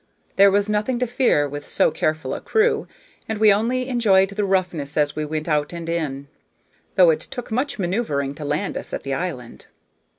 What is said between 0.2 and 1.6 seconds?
There was nothing to fear